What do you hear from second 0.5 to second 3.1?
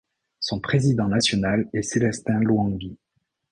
président national est Célestin Lwangi.